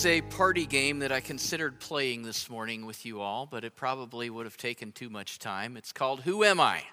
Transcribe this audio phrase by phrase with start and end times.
[0.00, 3.76] is a party game that I considered playing this morning with you all, but it
[3.76, 5.76] probably would have taken too much time.
[5.76, 6.84] It's called Who Am I?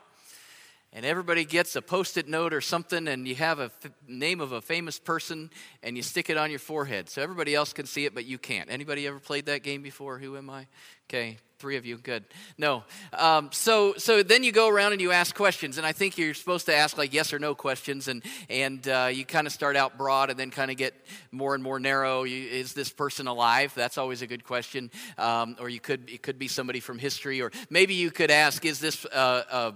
[0.98, 4.41] And everybody gets a post it note or something, and you have a f- name
[4.41, 5.52] of a famous person,
[5.84, 7.07] and you stick it on your forehead.
[7.07, 8.68] So everybody else can see it, but you can't.
[8.71, 10.18] Anybody ever played that game before?
[10.18, 10.65] Who am I?
[11.07, 12.23] Okay, three of you, good.
[12.57, 12.83] No.
[13.14, 16.33] Um, so, so then you go around and you ask questions, and I think you're
[16.33, 19.75] supposed to ask like yes or no questions, and and uh, you kind of start
[19.75, 20.96] out broad and then kind of get
[21.32, 22.24] more and more narrow.
[22.24, 23.71] You, is this person alive?
[23.75, 24.89] That's always a good question.
[25.19, 28.66] Um, or you could it could be somebody from history, or maybe you could ask,
[28.66, 29.71] is this uh, uh,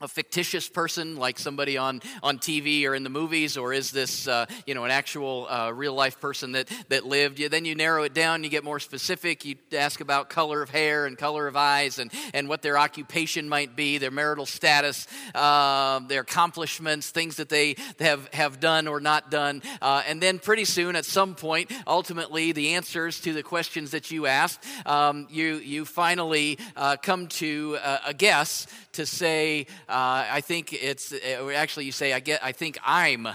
[0.00, 4.28] a fictitious person like somebody on, on TV or in the movies, or is this
[4.28, 7.38] uh, you know an actual uh, real life person that, that lived?
[7.40, 9.44] You, then you narrow it down, you get more specific.
[9.44, 13.48] You ask about color of hair and color of eyes, and, and what their occupation
[13.48, 19.00] might be, their marital status, uh, their accomplishments, things that they have have done or
[19.00, 23.42] not done, uh, and then pretty soon, at some point, ultimately, the answers to the
[23.42, 28.68] questions that you asked, um, you you finally uh, come to a guess
[28.98, 33.28] to say, uh, I think it's, uh, actually, you say, I, get, I think I'm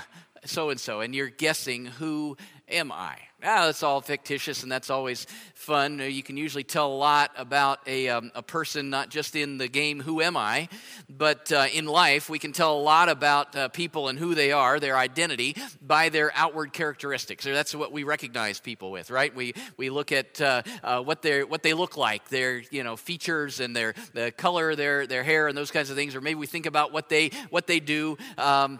[0.46, 2.38] so and so, and you're guessing who
[2.68, 3.18] am I?
[3.46, 6.00] Ah, that's all fictitious, and that's always fun.
[6.00, 9.68] You can usually tell a lot about a, um, a person, not just in the
[9.68, 10.70] game, Who Am I?
[11.10, 14.54] But uh, in life, we can tell a lot about uh, people and who they
[14.54, 17.46] are, their identity, by their outward characteristics.
[17.46, 19.36] Or that's what we recognize people with, right?
[19.36, 22.96] We, we look at uh, uh what, they what they look like, their you know,
[22.96, 26.16] features and their the color, their, their hair, and those kinds of things.
[26.16, 28.18] Or maybe we think about what they, what they do.
[28.38, 28.80] Um,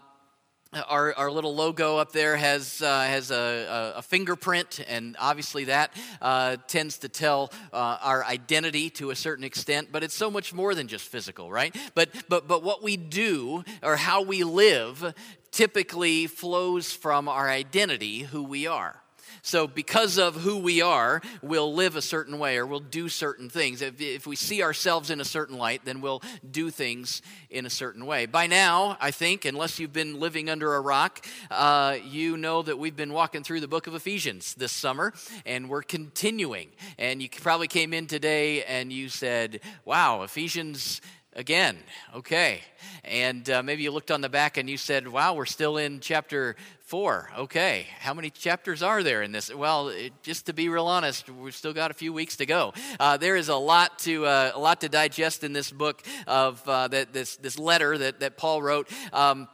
[0.88, 5.94] our, our little logo up there has, uh, has a, a, fingerprint, and obviously that
[6.22, 10.54] uh, tends to tell uh, our identity to a certain extent, but it's so much
[10.54, 11.76] more than just physical, right?
[11.96, 15.14] But, but, but what we do or how we live
[15.52, 19.03] typically flows from our identity, who we are.
[19.46, 23.50] So, because of who we are, we'll live a certain way or we'll do certain
[23.50, 23.82] things.
[23.82, 27.70] If, if we see ourselves in a certain light, then we'll do things in a
[27.70, 28.26] certain way.
[28.26, 32.80] By now, I think, unless you've been living under a rock, uh, you know that
[32.80, 35.14] we've been walking through the book of Ephesians this summer,
[35.46, 36.70] and we're continuing.
[36.98, 41.02] And you probably came in today and you said, Wow, Ephesians
[41.36, 41.78] again.
[42.16, 42.62] Okay.
[43.04, 46.00] And uh, maybe you looked on the back and you said, wow, we're still in
[46.00, 46.56] chapter
[46.86, 47.30] four.
[47.38, 47.88] Okay.
[48.00, 49.54] How many chapters are there in this?
[49.54, 52.74] Well, it, just to be real honest, we've still got a few weeks to go.
[53.00, 56.62] Uh, there is a lot to, uh, a lot to digest in this book of
[56.68, 58.90] uh, that, this, this letter that, that Paul wrote.
[59.12, 59.48] Um,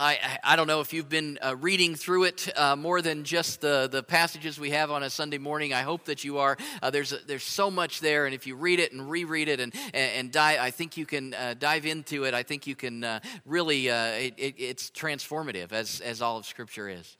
[0.00, 3.60] I, I don't know if you've been uh, reading through it uh, more than just
[3.60, 5.74] the, the passages we have on a Sunday morning.
[5.74, 6.56] I hope that you are.
[6.80, 9.74] Uh, there's, there's so much there, and if you read it and reread it and,
[9.92, 12.32] and, and dive, I think you can uh, dive into it.
[12.32, 16.46] I think you can uh, really, uh, it, it, it's transformative, as, as all of
[16.46, 17.16] Scripture is.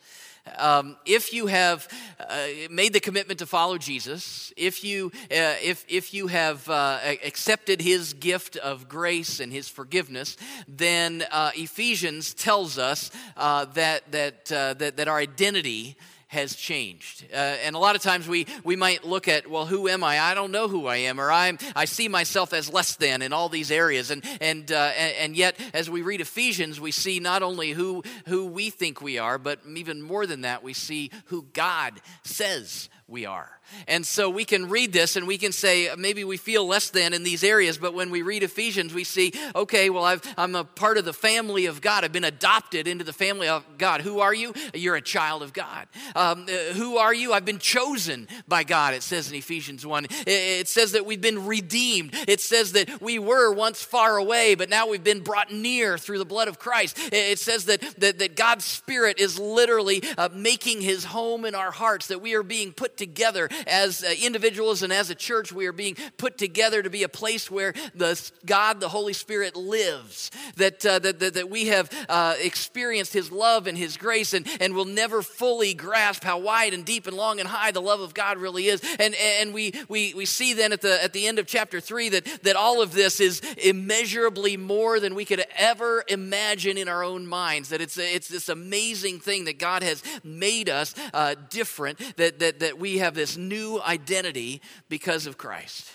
[0.56, 1.88] Um, if you have
[2.18, 6.98] uh, made the commitment to follow Jesus, if you, uh, if, if you have uh,
[7.24, 14.10] accepted his gift of grace and his forgiveness, then uh, Ephesians tells us uh, that,
[14.12, 15.96] that, uh, that, that our identity
[16.28, 17.24] has changed.
[17.32, 20.20] Uh, and a lot of times we, we might look at, well, who am I?
[20.20, 23.32] I don't know who I am, or I'm, I see myself as less than in
[23.32, 24.10] all these areas.
[24.10, 28.46] And, and, uh, and yet, as we read Ephesians, we see not only who, who
[28.46, 33.24] we think we are, but even more than that, we see who God says we
[33.24, 33.58] are.
[33.86, 37.12] And so we can read this and we can say, maybe we feel less than
[37.12, 40.64] in these areas, but when we read Ephesians, we see, okay, well, i am a
[40.64, 42.04] part of the family of God.
[42.04, 44.00] I've been adopted into the family of God.
[44.02, 44.54] Who are you?
[44.74, 45.86] You're a child of God.
[46.14, 47.32] Um, uh, who are you?
[47.32, 50.06] I've been chosen by God, it says in Ephesians 1.
[50.26, 52.14] It says that we've been redeemed.
[52.26, 56.18] It says that we were once far away, but now we've been brought near through
[56.18, 56.98] the blood of Christ.
[57.12, 61.70] It says that, that, that God's Spirit is literally uh, making his home in our
[61.70, 65.52] hearts, that we are being put together as uh, individuals and as a church.
[65.52, 69.56] We are being put together to be a place where the God, the Holy Spirit,
[69.56, 70.30] lives.
[70.56, 74.46] That, uh, that, that, that, we have uh, experienced His love and His grace and,
[74.60, 78.00] and will never fully grasp how wide and deep and long and high the love
[78.00, 78.82] of God really is.
[78.98, 82.10] And, and we, we, we see then at the, at the end of chapter 3
[82.10, 87.04] that, that all of this is immeasurably more than we could ever imagine in our
[87.04, 87.68] own minds.
[87.68, 92.60] That it's, it's this amazing thing that God has made us uh, different, that, that,
[92.60, 95.90] that we we have this new identity because of Christ.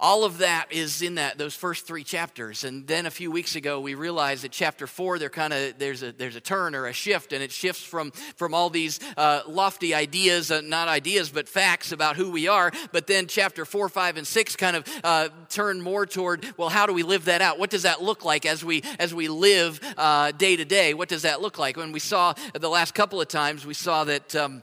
[0.00, 3.56] All of that is in that those first three chapters, and then a few weeks
[3.56, 6.86] ago we realized that chapter four there kind of there's a there's a turn or
[6.86, 11.30] a shift, and it shifts from from all these uh, lofty ideas, uh, not ideas
[11.30, 12.70] but facts about who we are.
[12.92, 16.86] But then chapter four, five, and six kind of uh, turn more toward well, how
[16.86, 17.58] do we live that out?
[17.58, 20.94] What does that look like as we as we live uh, day to day?
[20.94, 21.76] What does that look like?
[21.76, 24.36] When we saw the last couple of times, we saw that.
[24.36, 24.62] Um,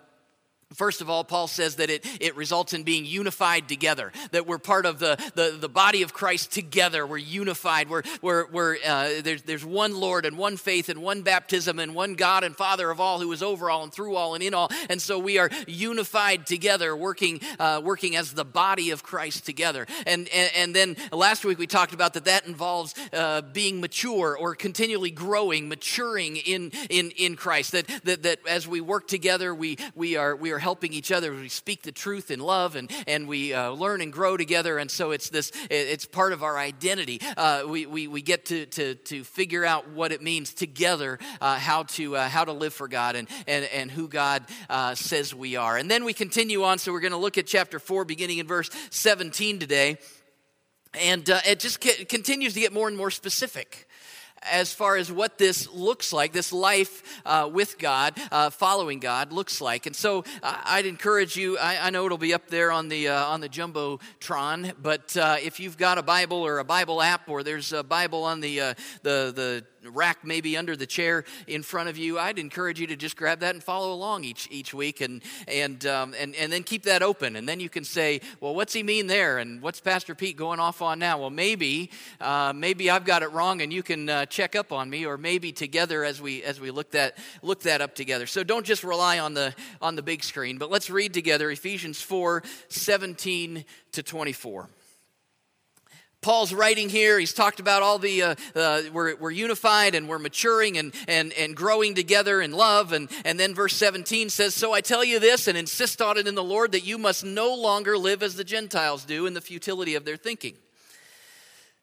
[0.74, 4.58] First of all, Paul says that it, it results in being unified together, that we're
[4.58, 7.06] part of the, the, the body of Christ together.
[7.06, 7.88] We're unified.
[7.88, 11.94] We're, we're, we're, uh, there's, there's one Lord and one faith and one baptism and
[11.94, 14.56] one God and Father of all who is over all and through all and in
[14.56, 14.70] all.
[14.90, 19.86] And so we are unified together, working, uh, working as the body of Christ together.
[20.08, 24.36] And, and, and then last week we talked about that that involves uh, being mature
[24.36, 27.74] or continually growing, maturing in, in, in Christ.
[27.74, 31.34] That, that, that as we work together, we, we, are, we are helping each other.
[31.34, 34.78] We speak the truth in love and, and we uh, learn and grow together.
[34.78, 37.22] And so it's this, it's part of our identity.
[37.38, 41.58] Uh, we, we, we get to, to, to figure out what it means together, uh,
[41.58, 45.34] how, to, uh, how to live for God and, and, and who God uh, says
[45.34, 45.78] we are.
[45.78, 46.80] And then we continue on.
[46.80, 49.98] So we're going to look at chapter 4, beginning in verse 17 today.
[50.94, 53.88] And uh, it just continues to get more and more specific
[54.52, 59.32] as far as what this looks like, this life uh, with God, uh, following God
[59.32, 59.86] looks like.
[59.86, 61.58] And so uh, I'd encourage you.
[61.58, 65.38] I, I, know it'll be up there on the uh, on the jumbotron, but uh,
[65.42, 68.62] if you've got a Bible or a Bible app, or there's a Bible on the
[68.62, 72.88] uh, the the rack maybe under the chair in front of you, I'd encourage you
[72.88, 76.52] to just grab that and follow along each each week, and and um, and and
[76.52, 79.62] then keep that open, and then you can say, well, what's he mean there, and
[79.62, 81.20] what's Pastor Pete going off on now?
[81.20, 81.92] Well, maybe
[82.22, 85.18] uh, maybe I've got it wrong, and you can uh, check up on me, or
[85.18, 88.28] maybe together as we as we look that look that up together.
[88.28, 92.02] So don't just rely on the on the big screen, but let's read together Ephesians
[92.02, 94.70] 4, 17 to 24.
[96.26, 97.20] Paul's writing here.
[97.20, 101.32] He's talked about all the, uh, uh, we're, we're unified and we're maturing and, and,
[101.34, 102.94] and growing together in love.
[102.94, 106.28] And, and then verse 17 says, So I tell you this and insist on it
[106.28, 109.40] in the Lord that you must no longer live as the Gentiles do in the
[109.40, 110.56] futility of their thinking.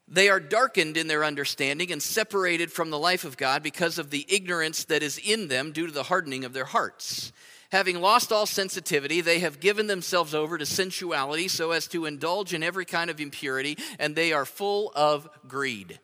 [0.09, 4.11] They are darkened in their understanding and separated from the life of God because of
[4.11, 7.33] the ignorance that is in them due to the hardening of their hearts.
[7.73, 12.53] Having lost all sensitivity, they have given themselves over to sensuality so as to indulge
[12.53, 15.99] in every kind of impurity, and they are full of greed.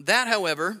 [0.00, 0.80] That, however,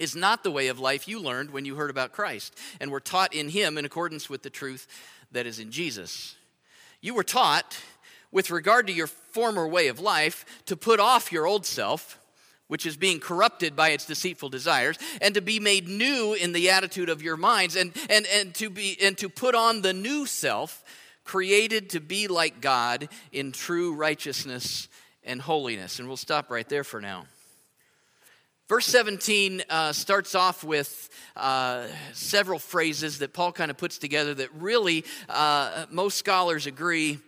[0.00, 2.98] is not the way of life you learned when you heard about Christ and were
[2.98, 4.88] taught in Him in accordance with the truth
[5.30, 6.34] that is in Jesus.
[7.00, 7.78] You were taught,
[8.32, 12.18] with regard to your former way of life, to put off your old self
[12.70, 16.70] which is being corrupted by its deceitful desires, and to be made new in the
[16.70, 20.24] attitude of your minds, and, and, and, to, be, and to put on the new
[20.24, 20.84] self,
[21.24, 24.86] created to be like God in true righteousness
[25.24, 25.98] and holiness.
[25.98, 27.26] And we'll stop right there for now.
[28.68, 34.32] Verse 17 uh, starts off with uh, several phrases that Paul kind of puts together
[34.34, 37.18] that really, uh, most scholars agree,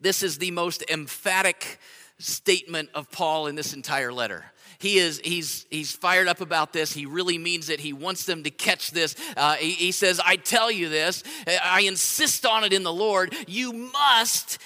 [0.00, 1.78] this is the most emphatic
[2.22, 4.44] statement of Paul in this entire letter.
[4.78, 6.92] He is he's he's fired up about this.
[6.92, 7.78] He really means it.
[7.78, 9.14] He wants them to catch this.
[9.36, 11.22] Uh, he, he says, "I tell you this.
[11.46, 13.34] I insist on it in the Lord.
[13.46, 14.58] You must."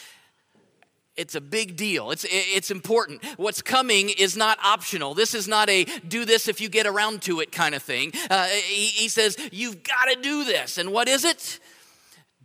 [1.17, 2.11] It's a big deal.
[2.11, 3.25] It's, it's important.
[3.39, 5.15] What's coming is not optional.
[5.15, 8.13] This is not a do this if you get around to it kind of thing.
[8.29, 10.77] Uh, he, he says, You've got to do this.
[10.77, 11.59] And what is it?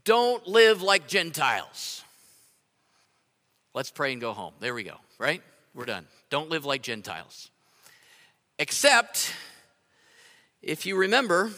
[0.06, 2.04] Don't live like Gentiles.
[3.74, 4.54] Let's pray and go home.
[4.60, 5.42] There we go, right?
[5.74, 6.06] We're done.
[6.30, 7.50] Don't live like Gentiles.
[8.60, 9.34] Except,
[10.62, 11.52] if you remember,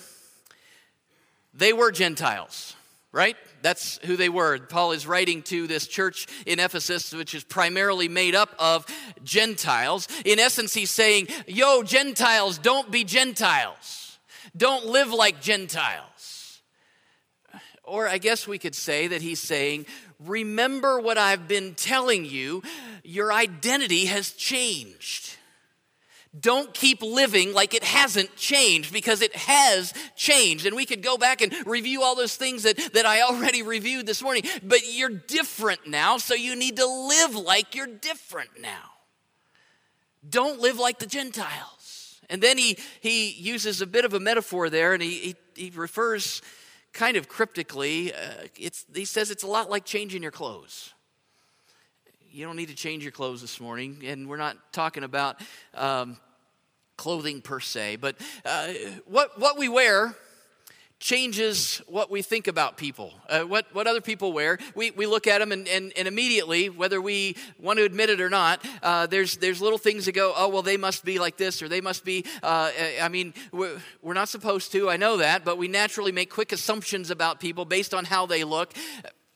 [1.53, 2.75] they were Gentiles,
[3.11, 3.35] right?
[3.63, 4.59] That's who they were.
[4.59, 8.85] Paul is writing to this church in Ephesus, which is primarily made up of
[9.23, 10.07] Gentiles.
[10.23, 14.19] In essence, he's saying, Yo, Gentiles, don't be Gentiles.
[14.55, 16.61] Don't live like Gentiles.
[17.83, 19.88] Or I guess we could say that he's saying,
[20.25, 22.63] remember what I've been telling you,
[23.03, 25.37] your identity has changed.
[26.39, 30.65] Don't keep living like it hasn't changed because it has changed.
[30.65, 34.07] And we could go back and review all those things that, that I already reviewed
[34.07, 38.89] this morning, but you're different now, so you need to live like you're different now.
[40.27, 42.19] Don't live like the Gentiles.
[42.29, 45.71] And then he, he uses a bit of a metaphor there, and he, he, he
[45.75, 46.41] refers
[46.93, 48.17] kind of cryptically, uh,
[48.55, 50.93] he says it's a lot like changing your clothes.
[52.31, 55.41] You don't need to change your clothes this morning, and we're not talking about
[55.75, 56.17] um,
[56.97, 58.69] clothing per se, but uh,
[59.05, 60.15] what, what we wear
[61.03, 64.57] changes what we think about people, uh, what, what other people wear.
[64.74, 68.22] We, we look at them, and, and, and immediately, whether we want to admit it
[68.22, 71.36] or not, uh, there's, there's little things that go, oh, well, they must be like
[71.36, 72.24] this, or they must be.
[72.41, 76.29] Uh, I mean, we're, we're not supposed to, I know that, but we naturally make
[76.29, 78.74] quick assumptions about people based on how they look.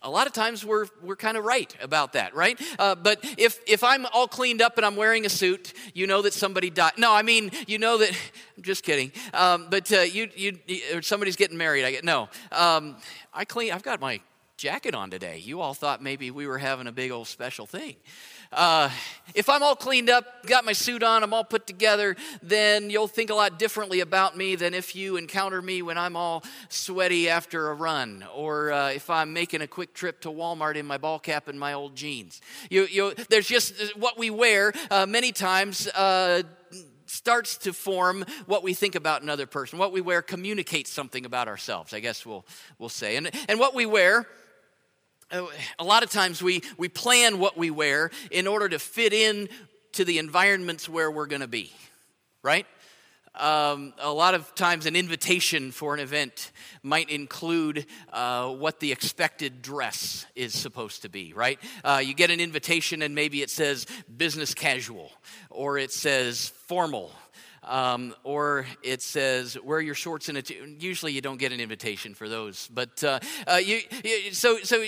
[0.08, 2.60] A lot of times we're, we're kind of right about that, right?
[2.80, 6.22] Uh, but if, if I'm all cleaned up and I'm wearing a suit, you know
[6.22, 6.94] that somebody died.
[6.98, 8.10] No, I mean, you know that,
[8.58, 9.12] I'm just kidding.
[9.34, 10.58] Um, but uh, you, you,
[10.94, 11.84] or somebody's getting married.
[11.84, 12.30] I get, no.
[12.54, 12.96] Um,
[13.34, 14.22] I clean, I've got my
[14.56, 15.40] jacket on today.
[15.40, 17.98] You all thought maybe we were having a big old special thing.
[18.52, 18.90] Uh,
[19.34, 23.08] if I'm all cleaned up, got my suit on, I'm all put together, then you'll
[23.08, 27.30] think a lot differently about me than if you encounter me when I'm all sweaty
[27.30, 30.98] after a run, or uh, if I'm making a quick trip to Walmart in my
[30.98, 32.42] ball cap and my old jeans.
[32.70, 36.44] You, you, there's just what we wear uh, many times uh,
[37.06, 39.80] starts to form what we think about another person.
[39.80, 42.46] What we wear communicates something about ourselves, I guess we'll,
[42.80, 43.16] we'll say.
[43.18, 44.28] And, and what we wear
[45.32, 49.50] a lot of times we, we plan what we wear in order to fit in
[49.94, 51.72] to the environments where we're going to be,
[52.44, 52.66] right?
[53.36, 58.92] Um, a lot of times, an invitation for an event might include uh, what the
[58.92, 61.60] expected dress is supposed to be, right?
[61.84, 63.86] Uh, you get an invitation, and maybe it says
[64.18, 65.12] business casual,
[65.52, 67.12] or it says formal,
[67.68, 70.42] um, or it says wear your shorts in.
[70.80, 74.82] Usually, you don't get an invitation for those, but uh, uh, you, you, so so
[74.82, 74.86] uh,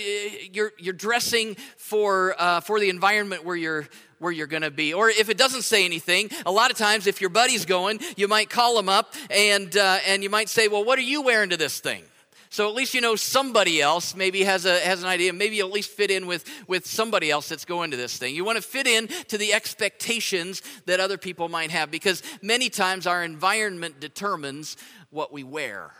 [0.52, 4.92] you're you're dressing for uh, for the environment where you're where you're going to be.
[4.94, 8.28] Or if it doesn't say anything, a lot of times if your buddy's going, you
[8.28, 11.50] might call him up and uh, and you might say, "Well, what are you wearing
[11.50, 12.02] to this thing?"
[12.52, 15.32] So at least you know somebody else maybe has, a, has an idea.
[15.32, 18.34] Maybe you at least fit in with, with somebody else that's going to this thing.
[18.34, 22.68] You want to fit in to the expectations that other people might have because many
[22.68, 24.76] times our environment determines
[25.10, 25.92] what we wear.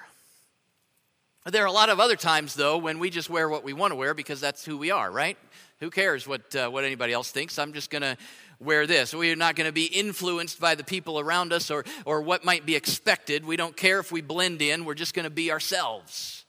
[1.47, 3.93] There are a lot of other times, though, when we just wear what we want
[3.93, 5.39] to wear because that's who we are, right?
[5.79, 7.61] Who cares what, uh, what anybody else thinks?
[7.61, 8.17] I'm just going to
[8.59, 9.15] wear this.
[9.15, 12.45] We are not going to be influenced by the people around us or, or what
[12.45, 13.47] might be expected.
[13.47, 16.40] We don't care if we blend in, we're just going to be ourselves.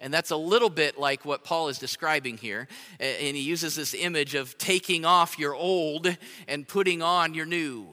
[0.00, 2.66] And that's a little bit like what Paul is describing here.
[2.98, 6.16] And he uses this image of taking off your old
[6.48, 7.86] and putting on your new.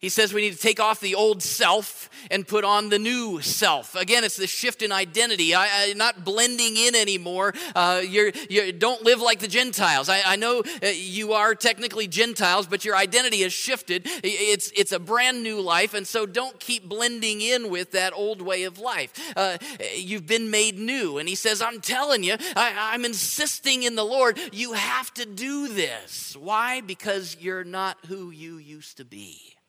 [0.00, 3.42] He says we need to take off the old self and put on the new
[3.42, 3.94] self.
[3.94, 5.54] Again, it's the shift in identity.
[5.54, 7.52] I, I not blending in anymore.
[7.74, 10.08] Uh, you're, you don't live like the Gentiles.
[10.08, 14.04] I, I know uh, you are technically Gentiles, but your identity has shifted.
[14.24, 18.40] It's, it's a brand new life, and so don't keep blending in with that old
[18.40, 19.12] way of life.
[19.36, 19.58] Uh,
[19.94, 21.18] you've been made new.
[21.18, 25.26] And he says, I'm telling you, I, I'm insisting in the Lord, you have to
[25.26, 26.34] do this.
[26.38, 26.80] Why?
[26.80, 29.59] Because you're not who you used to be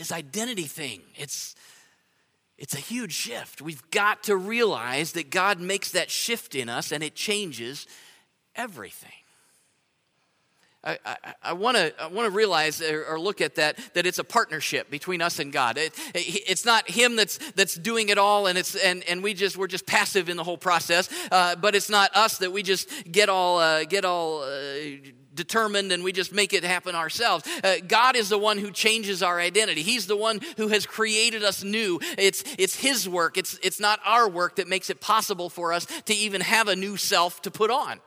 [0.00, 1.02] this identity thing.
[1.14, 1.54] It's,
[2.56, 3.60] it's a huge shift.
[3.60, 7.86] We've got to realize that God makes that shift in us and it changes
[8.56, 9.12] everything.
[10.82, 15.20] I, I, I want to realize or look at that, that it's a partnership between
[15.20, 15.76] us and God.
[15.76, 19.58] It, it's not Him that's, that's doing it all and, it's, and, and we just,
[19.58, 22.88] we're just passive in the whole process, uh, but it's not us that we just
[23.12, 24.78] get all, uh, get all uh,
[25.40, 27.48] determined and we just make it happen ourselves.
[27.64, 29.82] Uh, God is the one who changes our identity.
[29.82, 31.98] He's the one who has created us new.
[32.18, 35.86] It's, it's His work, it's, it's not our work that makes it possible for us
[36.04, 38.00] to even have a new self to put on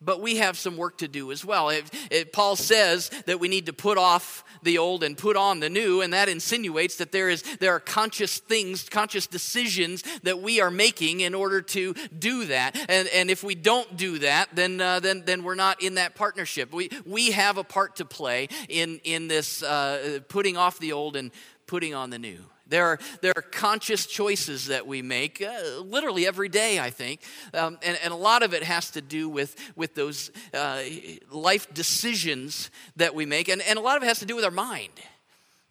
[0.00, 1.70] but we have some work to do as well.
[1.70, 5.60] It, it, Paul says that we need to put off the old and put on
[5.60, 10.40] the new, and that insinuates that there is there are conscious things, conscious decisions that
[10.40, 12.76] we are making in order to do that.
[12.88, 16.14] And, and if we don't do that, then uh, then then we're not in that
[16.14, 16.72] partnership.
[16.72, 21.16] We we have a part to play in in this uh, putting off the old
[21.16, 21.30] and
[21.66, 22.44] putting on the new.
[22.68, 27.20] There are, there are conscious choices that we make uh, literally every day, I think.
[27.54, 30.82] Um, and, and a lot of it has to do with, with those uh,
[31.30, 33.48] life decisions that we make.
[33.48, 34.92] And, and a lot of it has to do with our mind.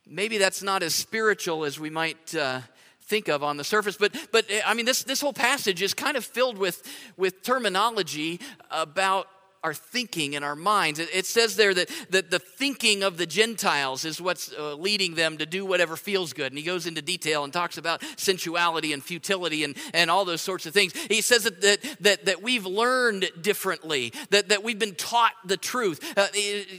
[0.08, 2.36] Maybe that's not as spiritual as we might.
[2.36, 2.62] Uh,
[3.01, 6.18] think of on the surface but but i mean this this whole passage is kind
[6.18, 6.84] of filled with
[7.16, 8.38] with terminology
[8.70, 9.30] about
[9.64, 11.00] our thinking and our minds.
[11.00, 15.38] It, says there that, that the thinking of the Gentiles is what's uh, leading them
[15.38, 16.52] to do whatever feels good.
[16.52, 20.42] And he goes into detail and talks about sensuality and futility and, and all those
[20.42, 20.94] sorts of things.
[21.08, 25.58] He says that, that, that, that we've learned differently, that, that we've been taught the
[25.58, 26.28] truth, uh,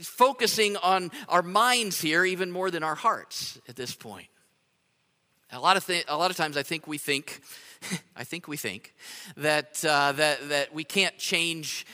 [0.03, 4.27] focusing on our minds here even more than our hearts at this point.
[5.51, 7.41] A lot of, th- a lot of times I think we think,
[8.15, 8.93] I think we think
[9.37, 11.87] that, uh, that, that we can't change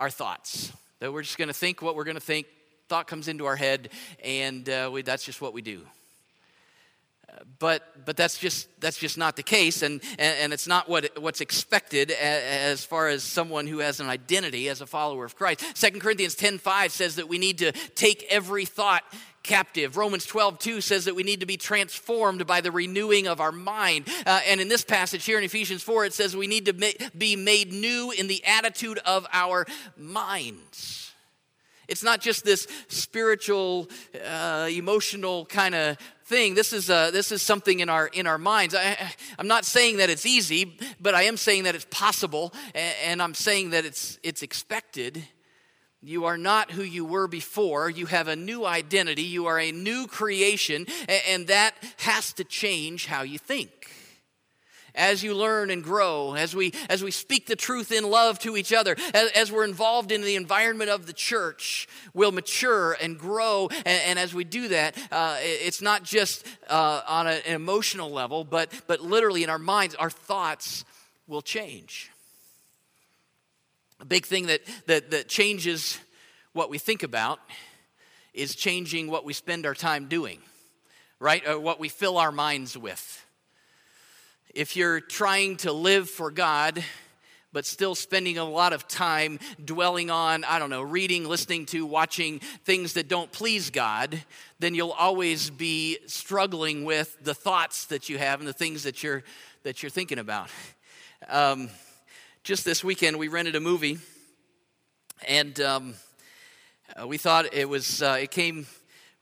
[0.00, 0.72] our thoughts.
[0.98, 2.46] That we're just going to think what we're going to think.
[2.88, 3.90] Thought comes into our head,
[4.24, 5.82] and uh, we, that's just what we do.
[7.60, 11.40] but but that's just that's just not the case and and, it's not what what's
[11.40, 16.00] expected as, far as someone who has an identity as a follower of christ 2
[16.00, 19.04] corinthians 10 5 says that we need to take every thought
[19.42, 23.40] captive romans 12 2 says that we need to be transformed by the renewing of
[23.40, 26.66] our mind uh, and in this passage here in ephesians 4 it says we need
[26.66, 29.66] to ma- be made new in the attitude of our
[29.96, 31.10] minds
[31.90, 33.88] it's not just this spiritual,
[34.24, 36.54] uh, emotional kind of thing.
[36.54, 38.76] This is, uh, this is something in our, in our minds.
[38.76, 38.96] I,
[39.40, 43.22] am not saying that it's easy, but I am saying that it's possible, and, and
[43.22, 45.20] I'm saying that it's, it's expected.
[46.02, 47.90] You are not who you were before.
[47.90, 49.22] You have a new identity.
[49.22, 50.86] You are a new creation,
[51.28, 53.80] and, that has to change how you think
[54.94, 58.56] as you learn and grow, as we, as we speak the truth in love to
[58.56, 63.18] each other, as, as we're involved in the environment of the church, we'll mature and
[63.18, 63.68] grow.
[63.70, 68.44] And, and as we do that, uh, it's not just uh, on an emotional level,
[68.44, 70.84] but, but literally in our minds, our thoughts
[71.26, 72.10] will change.
[74.00, 75.98] A big thing that, that, that changes
[76.52, 77.38] what we think about
[78.32, 80.40] is changing what we spend our time doing,
[81.18, 81.46] right?
[81.46, 83.24] Or what we fill our minds with
[84.54, 86.82] if you're trying to live for God,
[87.52, 91.86] but still spending a lot of time dwelling on, I don't know, reading, listening to,
[91.86, 94.22] watching things that don't please God,
[94.58, 99.02] then you'll always be struggling with the thoughts that you have and the things that
[99.02, 99.22] you're,
[99.62, 100.48] that you're thinking about.
[101.28, 101.70] Um,
[102.42, 103.98] just this weekend, we rented a movie,
[105.28, 105.94] and um,
[106.98, 108.66] uh, we thought it was, uh, it came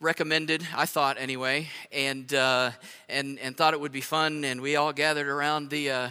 [0.01, 2.71] recommended, I thought anyway, and, uh,
[3.09, 4.45] and, and thought it would be fun.
[4.45, 6.11] And we all gathered around the, uh,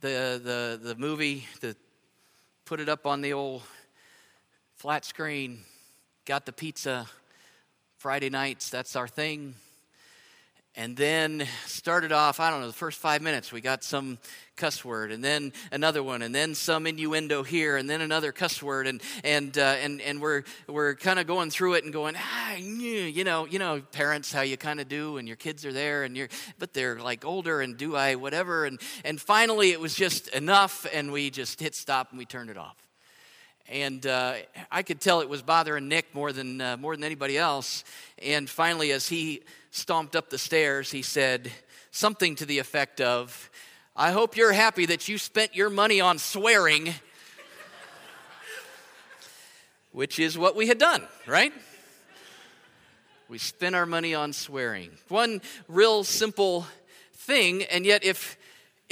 [0.00, 0.40] the,
[0.80, 1.74] the, the movie, to
[2.66, 3.62] put it up on the old
[4.76, 5.64] flat screen,
[6.24, 7.06] got the pizza.
[7.98, 9.54] Friday nights, that's our thing.
[10.74, 14.16] And then started off, I don't know, the first five minutes, we got some
[14.56, 18.62] cuss word, and then another one, and then some innuendo here, and then another cuss
[18.62, 22.14] word, and and uh, and and we're we're kind of going through it and going,
[22.16, 25.74] ah, you know, you know, parents, how you kind of do, and your kids are
[25.74, 29.80] there, and you're, but they're like older, and do I whatever, and and finally it
[29.80, 32.76] was just enough, and we just hit stop and we turned it off
[33.68, 34.34] and uh,
[34.70, 37.84] I could tell it was bothering Nick more than uh, more than anybody else.
[38.22, 41.50] And finally, as he stomped up the stairs, he said
[41.90, 43.50] something to the effect of,
[43.96, 46.94] I hope you're happy that you spent your money on swearing,
[49.92, 51.52] which is what we had done, right?
[53.28, 54.90] We spent our money on swearing.
[55.08, 56.66] One real simple
[57.14, 58.36] thing, and yet if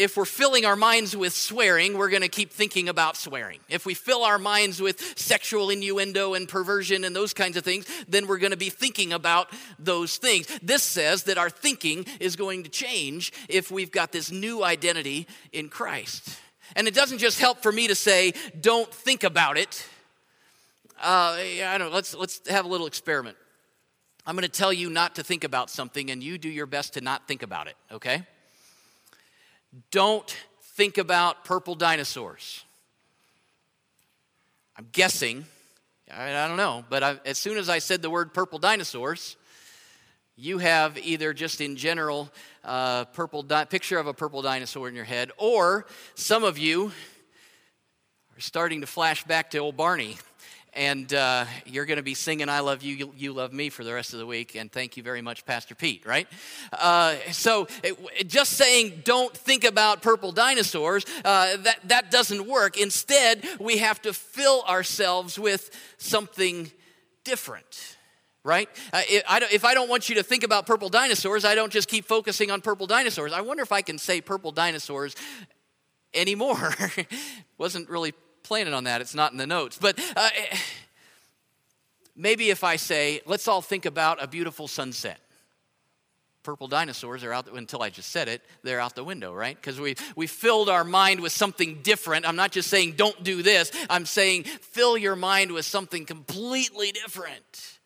[0.00, 3.60] if we're filling our minds with swearing, we're going to keep thinking about swearing.
[3.68, 7.86] If we fill our minds with sexual innuendo and perversion and those kinds of things,
[8.08, 10.46] then we're going to be thinking about those things.
[10.62, 15.26] This says that our thinking is going to change if we've got this new identity
[15.52, 16.38] in Christ.
[16.74, 19.86] And it doesn't just help for me to say, don't think about it.
[20.98, 23.36] Uh, I don't know, let's, let's have a little experiment.
[24.26, 26.94] I'm going to tell you not to think about something, and you do your best
[26.94, 28.24] to not think about it, okay?
[29.90, 30.36] Don't
[30.74, 32.64] think about purple dinosaurs.
[34.76, 35.44] I'm guessing,
[36.12, 39.36] I, don't know, but I, as soon as I said the word purple dinosaurs,
[40.36, 42.30] you have either just in general
[42.64, 46.92] uh, purple di- picture of a purple dinosaur in your head, or some of you
[48.36, 50.16] are starting to flash back to old Barney
[50.74, 53.84] and uh, you're going to be singing "I Love You, you, you, Love Me" for
[53.84, 54.54] the rest of the week.
[54.54, 56.06] And thank you very much, Pastor Pete.
[56.06, 56.28] Right?
[56.72, 62.76] Uh, so, it, just saying "Don't think about purple dinosaurs" uh, that that doesn't work.
[62.78, 66.70] Instead, we have to fill ourselves with something
[67.24, 67.96] different.
[68.42, 68.68] Right?
[68.92, 71.88] Uh, I, if I don't want you to think about purple dinosaurs, I don't just
[71.88, 73.32] keep focusing on purple dinosaurs.
[73.32, 75.14] I wonder if I can say purple dinosaurs
[76.14, 76.74] anymore.
[77.58, 78.14] Wasn't really
[78.50, 79.00] planning on that.
[79.00, 79.78] It's not in the notes.
[79.80, 80.28] But uh,
[82.16, 85.20] maybe if I say, let's all think about a beautiful sunset.
[86.42, 89.54] Purple dinosaurs are out, the, until I just said it, they're out the window, right?
[89.54, 92.26] Because we, we filled our mind with something different.
[92.26, 96.90] I'm not just saying don't do this, I'm saying fill your mind with something completely
[96.90, 97.78] different.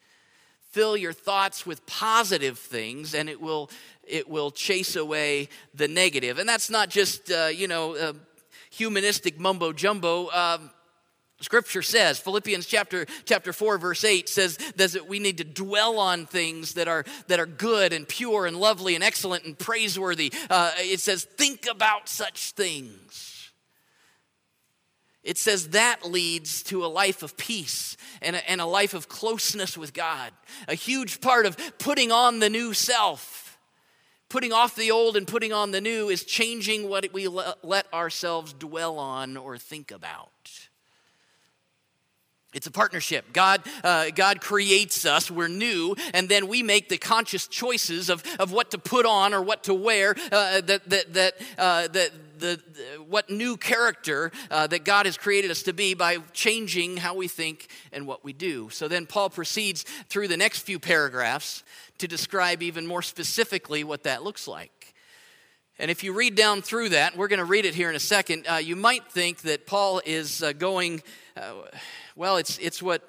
[0.70, 3.68] Fill your thoughts with positive things, and it will,
[4.02, 6.38] it will chase away the negative.
[6.38, 8.14] And that's not just, uh, you know, uh,
[8.74, 10.30] humanistic mumbo jumbo.
[10.30, 10.70] Um,
[11.40, 16.26] Scripture says, Philippians chapter, chapter 4, verse 8 says that we need to dwell on
[16.26, 20.32] things that are, that are good and pure and lovely and excellent and praiseworthy.
[20.48, 23.52] Uh, it says, think about such things.
[25.22, 29.08] It says that leads to a life of peace and a, and a life of
[29.08, 30.30] closeness with God.
[30.68, 33.43] A huge part of putting on the new self
[34.34, 38.52] putting off the old and putting on the new is changing what we let ourselves
[38.52, 40.28] dwell on or think about.
[42.52, 43.32] It's a partnership.
[43.32, 48.24] God, uh, God creates us, we're new, and then we make the conscious choices of,
[48.40, 52.10] of what to put on or what to wear, uh, that, that, that, uh, that
[52.44, 57.14] the, what new character uh, that God has created us to be by changing how
[57.14, 58.70] we think and what we do.
[58.70, 61.64] So then Paul proceeds through the next few paragraphs
[61.98, 64.94] to describe even more specifically what that looks like.
[65.78, 68.00] And if you read down through that, we're going to read it here in a
[68.00, 71.02] second, uh, you might think that Paul is uh, going
[71.36, 71.54] uh,
[72.14, 73.02] well, it's, it's, what,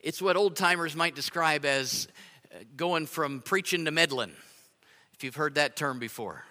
[0.00, 2.08] it's what old timers might describe as
[2.50, 4.32] uh, going from preaching to meddling,
[5.12, 6.44] if you've heard that term before.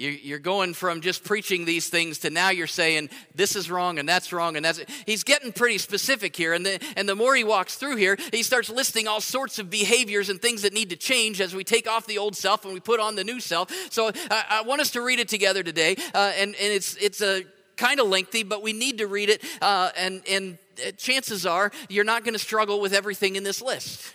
[0.00, 4.08] You're going from just preaching these things to now you're saying this is wrong and
[4.08, 4.80] that's wrong and that's.
[5.04, 8.42] He's getting pretty specific here, and the, and the more he walks through here, he
[8.42, 11.88] starts listing all sorts of behaviors and things that need to change as we take
[11.88, 13.70] off the old self and we put on the new self.
[13.90, 17.20] So I, I want us to read it together today, uh, and and it's it's
[17.20, 17.44] a
[17.80, 19.42] kind of lengthy, but we need to read it.
[19.60, 23.62] Uh, and, and uh, chances are you're not going to struggle with everything in this
[23.62, 24.14] list.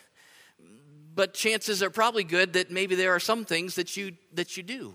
[1.15, 4.63] But chances are probably good that maybe there are some things that you, that you
[4.63, 4.93] do.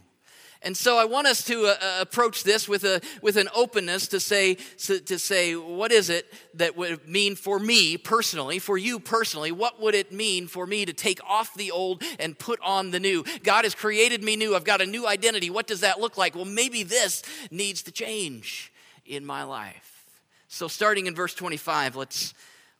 [0.62, 4.08] And so I want us to uh, uh approach this with, a, with an openness
[4.08, 9.00] to say, to say, what is it that would mean for me personally, for you
[9.00, 9.52] personally?
[9.52, 13.00] What would it mean for me to take off the old and put on the
[13.00, 13.24] new?
[13.42, 14.54] God has created me new.
[14.54, 15.48] I've got a new identity.
[15.48, 16.34] What does that look like?
[16.34, 18.72] Well, maybe this needs to change
[19.06, 20.04] in my life.
[20.48, 22.34] So starting in verse 25, let's,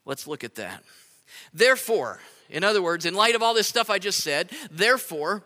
[0.05, 0.83] let's look at that.
[1.53, 5.43] Therefore, in other words, in light of all this stuff I just said, therefore,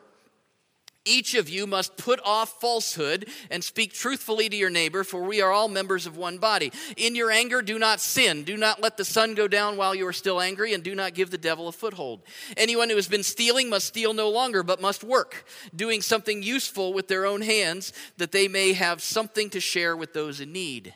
[1.06, 5.41] each of you must put off falsehood and speak truthfully to your neighbor, for we
[5.41, 6.72] are all members of one body.
[6.98, 8.44] In your anger, do not sin.
[8.44, 11.13] Do not let the sun go down while you are still angry, and do not
[11.13, 12.22] give the devil a foothold.
[12.58, 16.94] Anyone who has been stealing must steal no longer, but must work, doing something useful
[16.94, 20.94] with their own hands, that they may have something to share with those in need.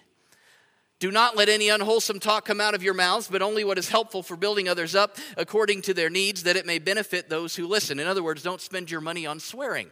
[0.99, 3.87] Do not let any unwholesome talk come out of your mouths, but only what is
[3.87, 7.67] helpful for building others up according to their needs, that it may benefit those who
[7.67, 7.99] listen.
[7.99, 9.89] In other words, don't spend your money on swearing.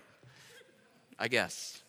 [1.20, 1.82] I guess.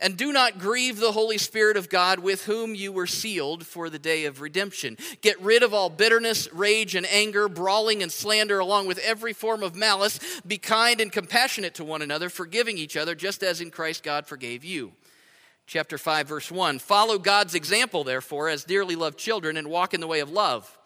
[0.00, 3.90] And do not grieve the Holy Spirit of God with whom you were sealed for
[3.90, 4.96] the day of redemption.
[5.22, 9.64] Get rid of all bitterness, rage, and anger, brawling and slander, along with every form
[9.64, 10.20] of malice.
[10.46, 14.24] Be kind and compassionate to one another, forgiving each other, just as in Christ God
[14.26, 14.92] forgave you.
[15.66, 20.00] Chapter 5, verse 1 Follow God's example, therefore, as dearly loved children, and walk in
[20.00, 20.78] the way of love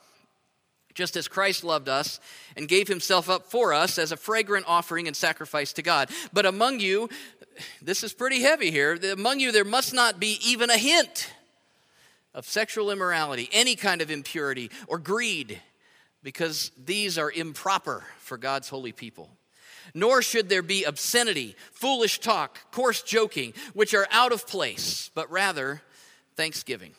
[0.94, 2.20] just as Christ loved us
[2.56, 6.10] and gave himself up for us as a fragrant offering and sacrifice to God.
[6.34, 7.08] But among you,
[7.80, 11.32] this is pretty heavy here, among you there must not be even a hint
[12.34, 15.60] of sexual immorality, any kind of impurity or greed,
[16.22, 19.30] because these are improper for God's holy people.
[19.94, 25.30] Nor should there be obscenity, foolish talk, coarse joking, which are out of place, but
[25.30, 25.82] rather
[26.36, 26.94] thanksgiving.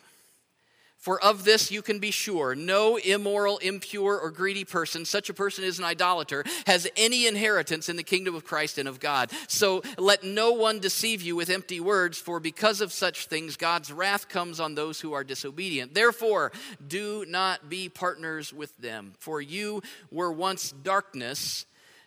[1.04, 5.34] For of this you can be sure no immoral, impure, or greedy person, such a
[5.34, 9.30] person is an idolater, has any inheritance in the kingdom of Christ and of God.
[9.46, 13.92] So let no one deceive you with empty words, for because of such things God's
[13.92, 15.92] wrath comes on those who are disobedient.
[15.92, 16.52] Therefore,
[16.88, 21.66] do not be partners with them, for you were once darkness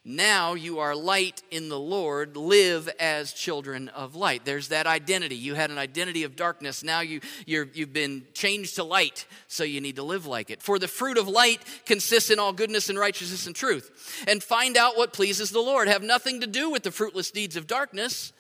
[0.10, 2.38] now you are light in the Lord.
[2.38, 4.46] Live as children of light.
[4.46, 5.36] There's that identity.
[5.36, 6.82] You had an identity of darkness.
[6.82, 10.62] Now you, you have been changed to light, so you need to live like it.
[10.62, 14.24] For the fruit of light consists in all goodness and righteousness and truth.
[14.30, 15.90] And find out what pleases the Lord.
[15.90, 18.32] Have nothing to do with the fruitless deeds of darkness,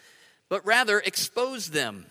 [0.47, 2.05] but rather expose them.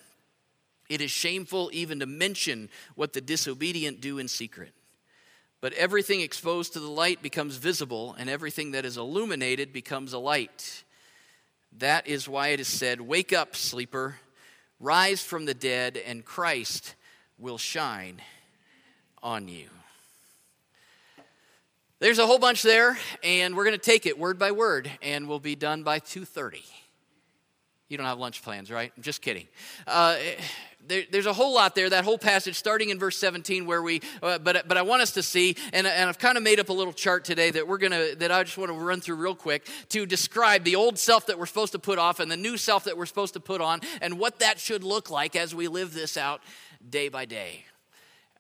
[0.91, 4.75] It is shameful even to mention what the disobedient do in secret.
[5.61, 10.19] But everything exposed to the light becomes visible, and everything that is illuminated becomes a
[10.19, 10.85] light.
[11.79, 14.17] That is why it is said, Wake up, sleeper,
[14.81, 16.95] rise from the dead, and Christ
[17.39, 18.21] will shine
[19.23, 19.69] on you.
[21.99, 25.27] There's a whole bunch there, and we're going to take it word by word, and
[25.27, 26.63] we'll be done by 2.30.
[27.89, 28.93] You don't have lunch plans, right?
[28.95, 29.49] I'm just kidding.
[29.87, 30.17] Uh,
[30.89, 34.01] there, there's a whole lot there, that whole passage, starting in verse 17, where we,
[34.23, 36.69] uh, but, but I want us to see, and, and I've kind of made up
[36.69, 39.17] a little chart today that we're going to, that I just want to run through
[39.17, 42.37] real quick to describe the old self that we're supposed to put off and the
[42.37, 45.55] new self that we're supposed to put on and what that should look like as
[45.55, 46.43] we live this out
[46.89, 47.65] day by day.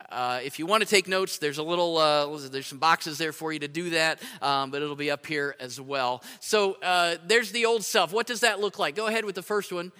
[0.09, 3.33] Uh, if you want to take notes, there's a little, uh, there's some boxes there
[3.33, 6.23] for you to do that, um, but it'll be up here as well.
[6.39, 8.13] So uh, there's the old self.
[8.13, 8.95] What does that look like?
[8.95, 9.91] Go ahead with the first one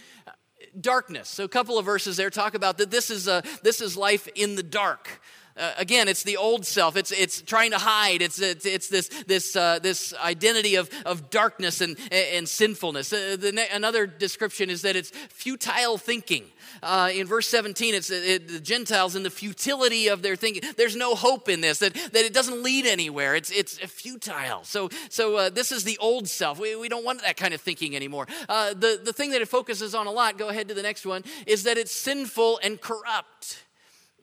[0.81, 1.29] darkness.
[1.29, 4.29] So a couple of verses there talk about that this is a, this is life
[4.35, 5.21] in the dark.
[5.57, 6.97] Uh, again, it's the old self.
[6.97, 8.21] It's, it's trying to hide.
[8.21, 13.11] It's, it's, it's this, this, uh, this identity of, of darkness and, and sinfulness.
[13.11, 16.45] Uh, the, another description is that it's futile thinking.
[16.83, 20.63] Uh, in verse 17, it's it, the Gentiles and the futility of their thinking.
[20.77, 23.35] There's no hope in this, that, that it doesn't lead anywhere.
[23.35, 24.65] It's, it's futile.
[24.65, 26.59] So, so uh, this is the old self.
[26.59, 28.27] We, we don't want that kind of thinking anymore.
[28.49, 31.07] Uh, the, the thing that it focuses on a lot, go ahead to the next
[31.07, 33.66] one, is that it's sinful and corrupt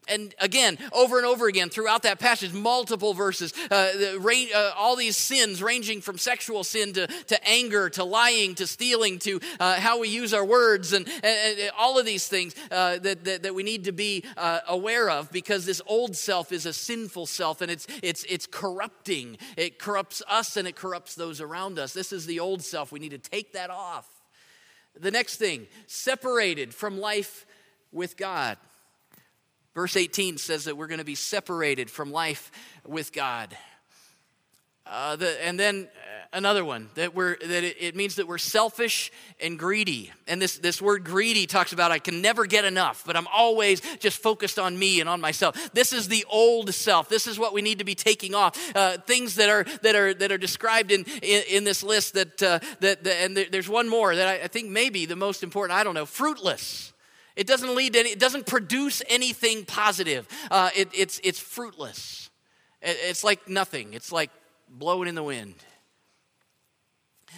[0.08, 4.96] and again, over and over again throughout that passage, multiple verses, uh, the, uh, all
[4.96, 9.74] these sins ranging from sexual sin to, to anger, to lying, to stealing, to uh,
[9.74, 13.42] how we use our words, and, and, and all of these things uh, that, that,
[13.42, 17.26] that, we need to be uh, aware of because this old self is a sinful
[17.26, 19.38] self and it's, it's, it's corrupting.
[19.56, 21.92] It corrupts us and it corrupts those around us.
[21.92, 22.92] This is the old self.
[22.92, 24.08] We need to take that off.
[24.98, 27.46] The next thing, separated from life
[27.92, 28.58] with God.
[29.74, 32.50] Verse 18 says that we're going to be separated from life
[32.86, 33.56] with God.
[34.86, 38.36] Uh, the, and then uh, another one that we're that it, it, means that we're
[38.36, 39.10] selfish
[39.40, 40.12] and greedy.
[40.28, 43.80] And this this word greedy talks about I can never get enough, but I'm always
[43.96, 45.72] just focused on me and on myself.
[45.72, 47.08] This is the old self.
[47.08, 48.76] This is what we need to be taking off.
[48.76, 52.12] Uh, things that are that are that are described in in, in this list.
[52.12, 55.42] That uh, that, that and there's one more that I, I think maybe the most
[55.42, 55.78] important.
[55.78, 56.06] I don't know.
[56.06, 56.93] Fruitless.
[57.36, 60.28] It doesn't lead to any, it doesn't produce anything positive.
[60.50, 62.30] Uh, it, it's, it's fruitless.
[62.80, 63.92] It, it's like nothing.
[63.94, 64.30] It's like
[64.68, 65.54] blowing in the wind.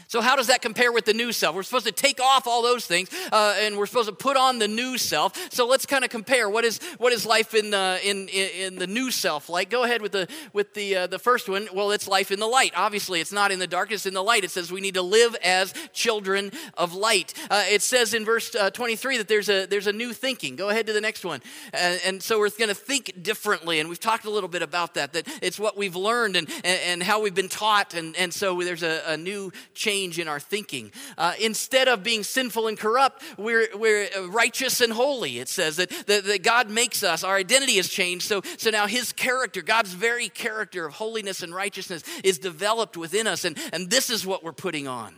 [0.09, 1.57] So, how does that compare with the new self?
[1.57, 4.59] We're supposed to take off all those things, uh, and we're supposed to put on
[4.59, 5.53] the new self.
[5.53, 6.49] So, let's kind of compare.
[6.49, 9.71] What is what is life in the in, in, the new self like?
[9.71, 11.69] Go ahead with the with the uh, the first one.
[11.73, 12.73] Well, it's life in the light.
[12.77, 14.07] Obviously, it's not in the darkness.
[14.07, 17.35] In the light, it says we need to live as children of light.
[17.51, 20.57] Uh, it says in verse uh, 23 that there's a there's a new thinking.
[20.57, 21.41] Go ahead to the next one.
[21.73, 24.95] And, and so we're going to think differently, and we've talked a little bit about
[24.95, 25.13] that.
[25.15, 28.61] That it's what we've learned and and, and how we've been taught, and and so
[28.61, 29.53] there's a, a new
[29.87, 30.91] change in our thinking.
[31.17, 35.39] Uh, instead of being sinful and corrupt, we're, we're righteous and holy.
[35.39, 38.27] It says that, that, that God makes us, our identity has changed.
[38.27, 43.29] So, so now his character, God's very character of holiness and righteousness, is developed within
[43.29, 43.45] us.
[43.45, 45.15] And, and this is what we're putting on.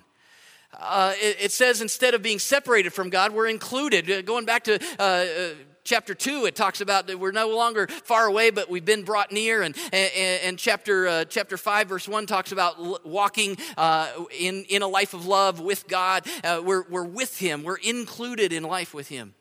[0.79, 4.11] Uh, it, it, says instead of being separated from God, we're included.
[4.11, 5.55] Uh, going back to uh, uh
[5.89, 9.33] chapter 2 it talks about that we're no longer far away but we've been brought
[9.33, 9.63] near.
[9.63, 14.83] And, and, and chapter, uh, chapter 5 verse 1 talks about walking uh, in, in
[14.83, 16.27] a life of love with god.
[16.45, 17.63] Uh, we're, we're with him.
[17.63, 19.35] We're included in life with him.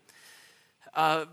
[0.94, 1.26] Uh,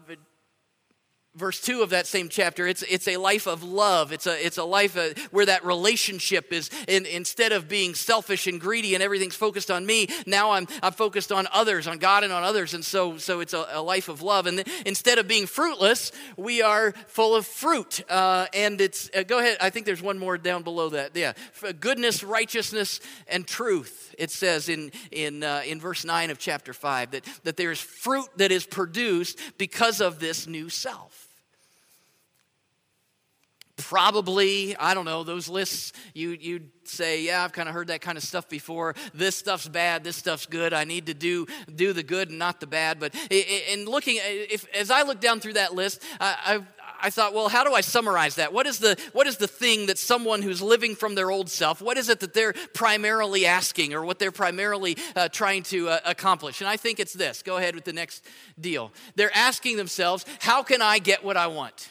[1.36, 4.12] verse 2 of that same chapter it's, it's a life of love.
[4.12, 4.96] It's a, it's a life
[5.30, 9.84] where that relationship is in, instead of being selfish and greedy and everything's focused on
[9.84, 12.74] me now i'm, I'm focused on others on god and on others.
[12.74, 14.46] And so, so it's a, a life of love.
[14.46, 18.02] And instead of being fruitless we are full of fruit.
[18.10, 19.58] Uh, and it's uh, go ahead.
[19.60, 21.16] I think there's one more down below that.
[21.16, 21.32] Yeah.
[21.80, 24.14] Goodness righteousness and truth.
[24.18, 28.28] It says in, in, uh, in verse 9 of chapter 5 that, that there's fruit
[28.36, 31.23] that is produced because of this new self
[33.76, 38.00] probably i don't know those lists you you'd say yeah i've kind of heard that
[38.00, 41.92] kind of stuff before this stuff's bad this stuff's good i need to do do
[41.92, 45.54] the good and not the bad but in looking if as i look down through
[45.54, 46.62] that list i
[47.04, 48.54] I thought, well, how do I summarize that?
[48.54, 51.82] What is the what is the thing that someone who's living from their old self?
[51.82, 55.98] What is it that they're primarily asking, or what they're primarily uh, trying to uh,
[56.06, 56.62] accomplish?
[56.62, 57.42] And I think it's this.
[57.42, 58.24] Go ahead with the next
[58.58, 58.90] deal.
[59.16, 61.90] They're asking themselves, how can I get what I want?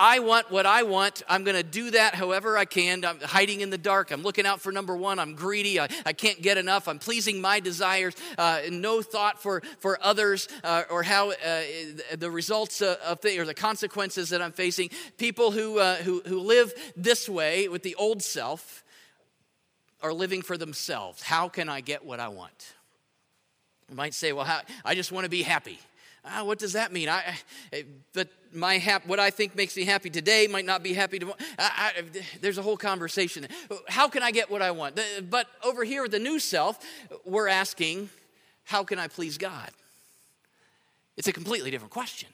[0.00, 1.22] I want what I want.
[1.28, 3.04] I'm going to do that however I can.
[3.04, 4.10] I'm hiding in the dark.
[4.10, 5.18] I'm looking out for number one.
[5.18, 5.78] I'm greedy.
[5.78, 6.88] I, I can't get enough.
[6.88, 8.14] I'm pleasing my desires.
[8.38, 11.62] Uh, no thought for, for others uh, or how uh,
[12.16, 14.88] the results of the, or the consequences that I'm facing.
[15.18, 18.82] People who, uh, who, who live this way with the old self
[20.02, 21.20] are living for themselves.
[21.20, 22.72] How can I get what I want?
[23.90, 25.78] You might say, well, how, I just want to be happy.
[26.24, 27.10] Ah, what does that mean?
[27.10, 27.36] I,
[28.14, 31.38] but my hap- what I think makes me happy today might not be happy tomorrow.
[31.58, 32.02] I, I,
[32.40, 33.46] there's a whole conversation.
[33.88, 35.00] How can I get what I want?
[35.28, 36.78] But over here with the new self,
[37.24, 38.10] we're asking,
[38.64, 39.70] how can I please God?
[41.16, 42.28] It's a completely different question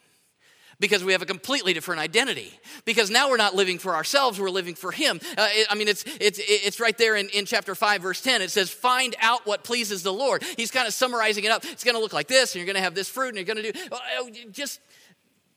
[0.78, 2.52] because we have a completely different identity.
[2.84, 5.20] Because now we're not living for ourselves, we're living for Him.
[5.36, 8.42] Uh, it, I mean, it's, it's, it's right there in, in chapter 5, verse 10.
[8.42, 10.42] It says, Find out what pleases the Lord.
[10.56, 11.64] He's kind of summarizing it up.
[11.64, 13.54] It's going to look like this, and you're going to have this fruit, and you're
[13.54, 14.80] going to do oh, just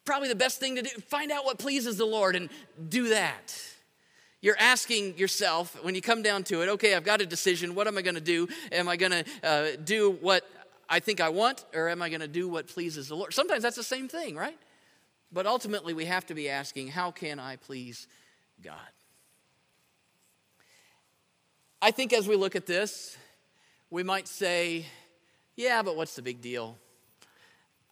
[0.09, 0.89] probably the best thing to do.
[1.01, 2.49] Find out what pleases the Lord and
[2.89, 3.55] do that.
[4.41, 7.75] You're asking yourself, when you come down to it, okay, I've got a decision.
[7.75, 8.47] What am I going to do?
[8.71, 10.49] Am I going to uh, do what
[10.89, 13.35] I think I want, or am I going to do what pleases the Lord?
[13.35, 14.57] Sometimes that's the same thing, right?
[15.31, 18.07] But ultimately, we have to be asking, how can I please
[18.63, 18.73] God?
[21.83, 23.15] I think as we look at this,
[23.91, 24.87] we might say,
[25.55, 26.79] yeah, but what's the big deal?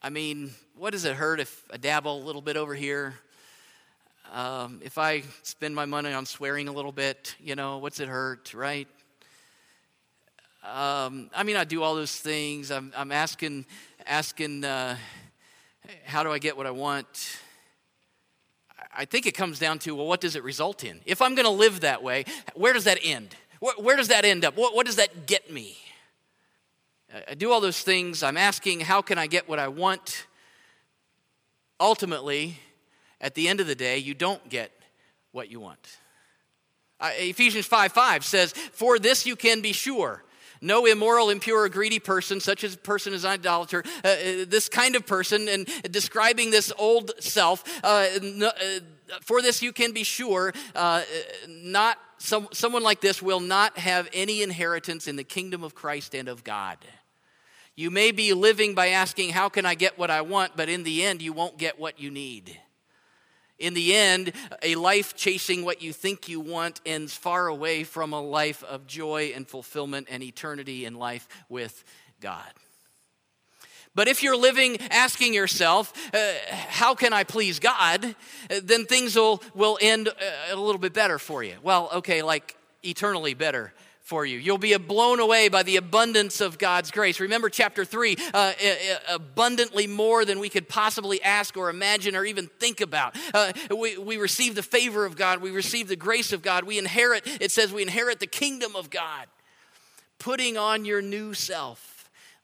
[0.02, 3.16] I mean, what does it hurt if I dabble a little bit over here?
[4.32, 8.08] Um, if I spend my money on swearing a little bit, you know, what's it
[8.08, 8.88] hurt, right?
[10.64, 12.70] Um, I mean, I do all those things.
[12.70, 13.66] I'm, I'm asking,
[14.06, 14.98] asking, uh,
[16.06, 17.40] how do I get what I want?
[18.96, 21.00] I think it comes down to, well, what does it result in?
[21.06, 23.36] If I'm going to live that way, where does that end?
[23.60, 24.58] Where, where does that end up?
[24.58, 25.78] What, what does that get me?
[27.30, 28.22] I do all those things.
[28.22, 30.28] I'm asking, how can I get what I want?
[31.80, 32.58] Ultimately,
[33.22, 34.72] at the end of the day, you don't get
[35.32, 35.98] what you want.
[37.00, 40.24] Uh, Ephesians 5 5 says, For this you can be sure.
[40.60, 44.15] No immoral, impure, or greedy person, such as a person an idolater, uh, uh,
[44.48, 48.52] this kind of person, and describing this old self, uh, no, uh,
[49.22, 51.04] for this you can be sure, uh,
[51.48, 56.15] not some, someone like this will not have any inheritance in the kingdom of Christ
[56.15, 56.77] and of God.
[57.75, 60.58] You may be living by asking, How can I get what I want?
[60.58, 62.60] but in the end, you won't get what you need.
[63.60, 68.13] In the end, a life chasing what you think you want ends far away from
[68.13, 71.84] a life of joy and fulfillment and eternity in life with
[72.19, 72.51] God.
[73.98, 78.06] But if you're living asking yourself, uh, how can I please God?
[78.06, 80.12] Uh, then things will, will end uh,
[80.52, 81.56] a little bit better for you.
[81.64, 84.38] Well, okay, like eternally better for you.
[84.38, 87.20] You'll be blown away by the abundance of God's grace.
[87.20, 88.54] Remember chapter 3 uh,
[89.10, 93.18] abundantly more than we could possibly ask or imagine or even think about.
[93.34, 96.78] Uh, we, we receive the favor of God, we receive the grace of God, we
[96.78, 99.26] inherit, it says, we inherit the kingdom of God.
[100.20, 101.97] Putting on your new self,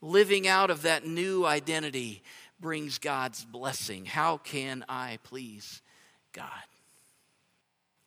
[0.03, 2.21] living out of that new identity
[2.59, 4.03] brings God's blessing.
[4.03, 5.81] How can I please
[6.33, 6.49] God?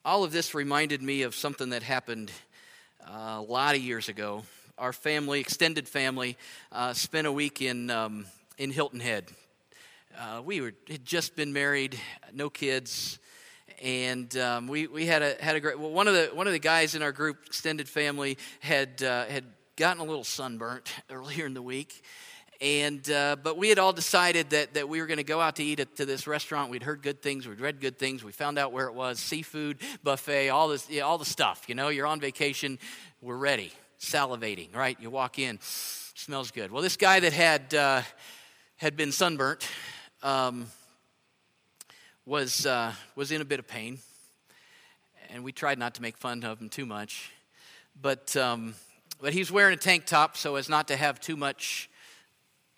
[0.04, 2.30] All of this reminded me of something that happened
[3.02, 4.42] uh, a lot of years ago.
[4.76, 6.36] Our family, extended family,
[6.70, 8.26] uh, spent a week in, um,
[8.58, 9.24] in Hilton Head.
[10.18, 11.98] Uh, we were, had just been married,
[12.30, 13.18] no kids,
[13.82, 16.52] and um, we, we had a, had a great, well, one of, the, one of
[16.52, 19.44] the guys in our group, extended family, had, uh, had
[19.76, 22.02] gotten a little sunburnt earlier in the week.
[22.62, 25.56] And uh, but we had all decided that, that we were going to go out
[25.56, 26.70] to eat at to this restaurant.
[26.70, 29.76] We'd heard good things we'd read good things we found out where it was seafood
[30.02, 31.88] buffet all this know, all the stuff you know?
[31.88, 32.78] You're on vacation
[33.20, 33.72] we're ready.
[34.00, 34.96] Salivating right?
[34.98, 36.72] You walk in smells good.
[36.72, 38.00] Well this guy that had uh,
[38.78, 39.68] had been sunburnt
[40.22, 40.68] um,
[42.24, 43.98] was uh, was in a bit of pain.
[45.28, 47.30] And we tried not to make fun of him too much.
[48.00, 48.74] But um,
[49.20, 51.90] but he's wearing a tank top so as not to have too much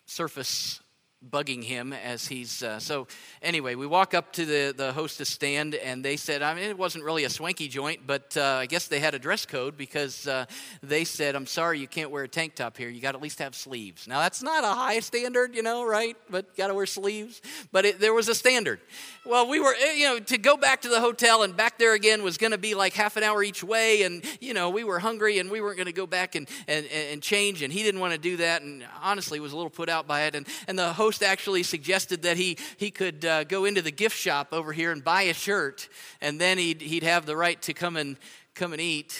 [0.05, 0.81] surface
[1.27, 3.05] bugging him as he's uh, so
[3.41, 6.77] anyway we walk up to the, the hostess stand and they said i mean it
[6.77, 10.27] wasn't really a swanky joint but uh, i guess they had a dress code because
[10.27, 10.45] uh,
[10.81, 12.89] they said i'm sorry you can't wear a tank top here.
[12.89, 14.07] You got to at least have sleeves.
[14.07, 16.15] Now that's not a high standard you know right?
[16.29, 17.41] But got to wear sleeves.
[17.71, 18.79] But it, there was a standard.
[19.25, 21.93] Well we were eh, you know to go back to the hotel and back there
[21.93, 24.83] again was going to be like half an hour each way and you know we
[24.83, 27.83] were hungry and we weren't going to go back and, and, and change and he
[27.83, 30.35] didn't want to do that and honestly was a little put out by it.
[30.35, 33.89] And, and the host host actually suggested that he, he could uh, go into the
[33.89, 35.89] gift shop over here and buy a shirt,
[36.21, 38.15] and then he'd, he'd have the right to come and,
[38.53, 39.19] come and eat.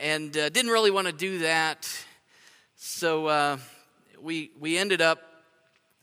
[0.00, 1.88] And uh, didn't really want to do that.
[2.74, 3.58] So uh,
[4.20, 5.20] we, we ended up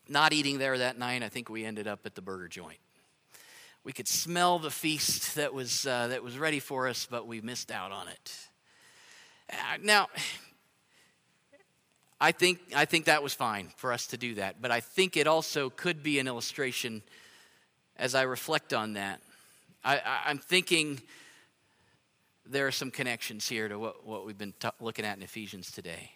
[0.07, 1.23] not eating there that night.
[1.23, 2.79] I think we ended up at the burger joint.
[3.83, 7.41] We could smell the feast that was, uh, that was ready for us, but we
[7.41, 8.37] missed out on it.
[9.51, 10.07] Uh, now,
[12.19, 14.61] I think, I think that was fine for us to do that.
[14.61, 17.03] But I think it also could be an illustration
[17.95, 19.21] as I reflect on that.
[19.83, 21.01] I, am thinking
[22.45, 26.11] there are some connections here to what, what we've been looking at in Ephesians today.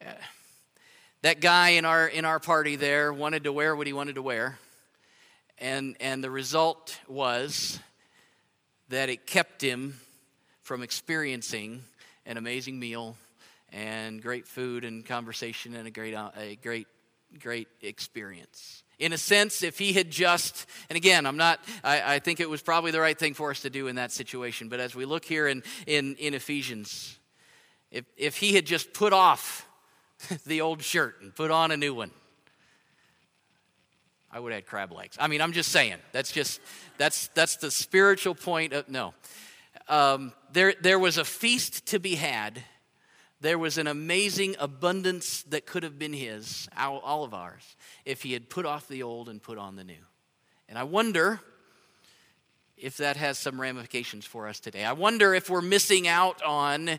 [0.00, 0.12] Uh,
[1.22, 4.22] that guy in our, in our party there wanted to wear what he wanted to
[4.22, 4.58] wear.
[5.58, 7.78] And, and the result was
[8.88, 10.00] that it kept him
[10.62, 11.82] from experiencing
[12.24, 13.16] an amazing meal
[13.72, 16.86] and great food and conversation and a great, uh, a great,
[17.38, 18.82] great experience.
[18.98, 22.48] In a sense, if he had just, and again, I'm not, I, I think it
[22.48, 25.04] was probably the right thing for us to do in that situation, but as we
[25.04, 27.18] look here in, in, in Ephesians,
[27.90, 29.68] if, if he had just put off
[30.46, 32.10] the old shirt and put on a new one,
[34.30, 35.16] I would had crab legs.
[35.20, 35.96] I mean, I'm just saying.
[36.12, 36.60] That's just,
[36.98, 39.14] that's, that's the spiritual point of, no.
[39.88, 42.62] Um, there, there was a feast to be had
[43.40, 48.32] there was an amazing abundance that could have been his, all of ours, if he
[48.32, 49.94] had put off the old and put on the new.
[50.68, 51.40] And I wonder
[52.76, 54.84] if that has some ramifications for us today.
[54.84, 56.98] I wonder if we're missing out on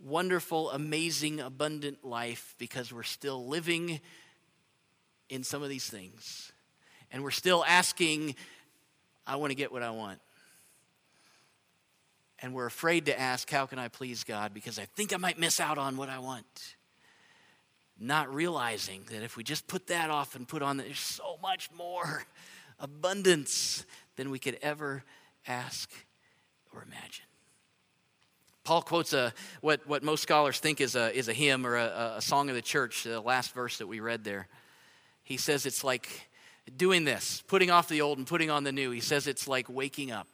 [0.00, 4.00] wonderful, amazing, abundant life because we're still living
[5.28, 6.52] in some of these things.
[7.10, 8.34] And we're still asking,
[9.26, 10.20] I want to get what I want.
[12.40, 14.54] And we're afraid to ask, How can I please God?
[14.54, 16.76] Because I think I might miss out on what I want.
[17.98, 21.68] Not realizing that if we just put that off and put on, there's so much
[21.76, 22.24] more
[22.78, 23.84] abundance
[24.16, 25.02] than we could ever
[25.46, 25.90] ask
[26.72, 27.24] or imagine.
[28.62, 29.32] Paul quotes a,
[29.62, 32.54] what, what most scholars think is a, is a hymn or a, a song of
[32.54, 34.46] the church, the last verse that we read there.
[35.22, 36.28] He says it's like
[36.76, 38.90] doing this, putting off the old and putting on the new.
[38.90, 40.28] He says it's like waking up.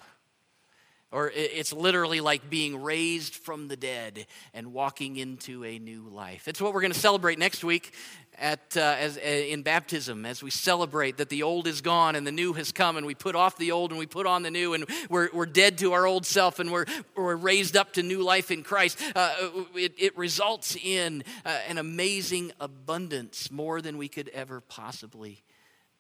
[1.11, 6.49] Or it's literally like being raised from the dead and walking into a new life.
[6.49, 7.93] It's what we're going to celebrate next week
[8.39, 12.27] at, uh, as, uh, in baptism as we celebrate that the old is gone and
[12.27, 14.51] the new has come and we put off the old and we put on the
[14.51, 16.87] new and we're, we're dead to our old self and we're,
[17.17, 19.01] we're raised up to new life in Christ.
[19.15, 19.35] Uh,
[19.75, 25.43] it, it, results in uh, an amazing abundance, more than we could ever possibly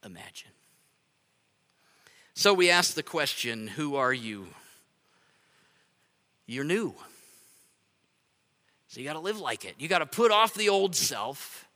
[0.04, 0.50] imagine.
[2.34, 4.46] So we ask the question Who are you?
[6.46, 6.94] You're new.
[8.88, 9.74] So you got to live like it.
[9.78, 11.66] You got to put off the old self,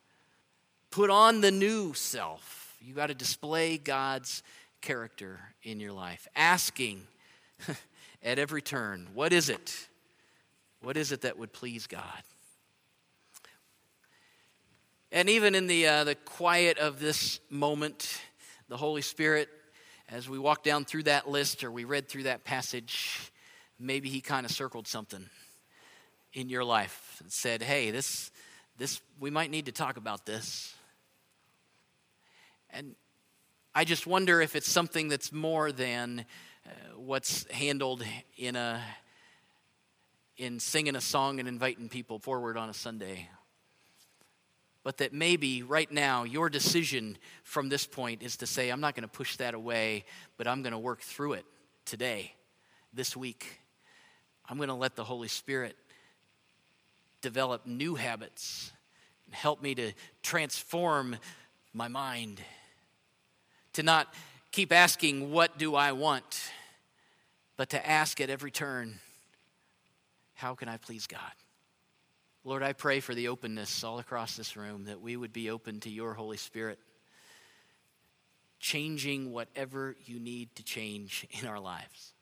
[0.91, 2.77] put on the new self.
[2.81, 4.43] You got to display God's
[4.81, 7.03] character in your life, asking
[8.23, 9.89] at every turn, what is it?
[10.81, 12.23] What is it that would please God?
[15.11, 18.21] And even in the, uh, the quiet of this moment,
[18.69, 19.49] the Holy Spirit,
[20.11, 23.33] as we walk down through that list or we read through that passage,
[23.79, 25.29] maybe he kind of circled something
[26.33, 28.31] in your life and said, hey, this,
[28.77, 30.75] this, we might need to talk about this.
[32.71, 32.95] And
[33.75, 36.27] I just wonder if it's something that's more than
[36.67, 38.05] uh, what's handled
[38.37, 38.83] in a
[40.37, 43.29] in singing a song and inviting people forward on a Sunday.
[44.85, 48.95] But that maybe right now your decision from this point is to say, I'm not
[48.95, 50.05] going to push that away,
[50.37, 51.45] but I'm going to work through it
[51.85, 52.35] today,
[52.93, 53.61] this week,
[54.49, 55.77] I'm going to let the Holy Spirit
[57.21, 58.73] develop new habits
[59.27, 59.93] and help me to
[60.23, 61.17] transform
[61.75, 62.41] my mind.
[63.75, 64.13] To not
[64.51, 66.51] keep asking, What do I want?
[67.57, 69.01] but to ask at every turn,
[70.35, 71.21] How can I please God?
[72.45, 75.81] Lord, I pray for the openness all across this room that we would be open
[75.81, 76.79] to your Holy Spirit,
[78.61, 82.15] changing whatever you need to change in our lives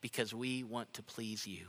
[0.00, 1.68] because we want to please you.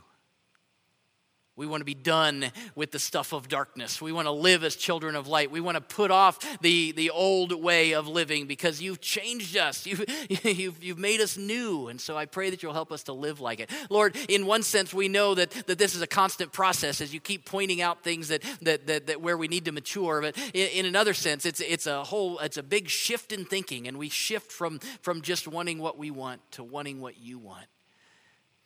[1.54, 4.00] We want to be done with the stuff of darkness.
[4.00, 5.50] We want to live as children of light.
[5.50, 9.86] We want to put off the, the old way of living because you've changed us.
[9.92, 10.04] You've,
[10.44, 11.88] you've, you've made us new.
[11.88, 13.70] And so I pray that you'll help us to live like it.
[13.90, 17.20] Lord, in one sense, we know that, that this is a constant process as you
[17.20, 20.22] keep pointing out things that, that, that, that where we need to mature.
[20.22, 23.86] But in, in another sense, it's, it's a whole, it's a big shift in thinking.
[23.88, 27.66] And we shift from, from just wanting what we want to wanting what you want.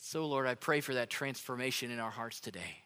[0.09, 2.85] So, Lord, I pray for that transformation in our hearts today.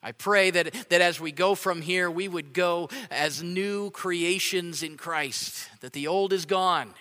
[0.00, 4.84] I pray that, that as we go from here, we would go as new creations
[4.84, 6.94] in Christ, that the old is gone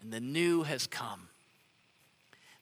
[0.00, 1.28] and the new has come.